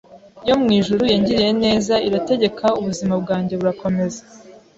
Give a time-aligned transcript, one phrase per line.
[0.47, 4.21] yo mu ijuru yangiriye neza irategeka ubuzima bwanjye burakomeza